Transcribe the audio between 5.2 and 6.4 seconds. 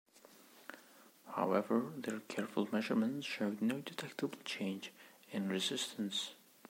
in resistance.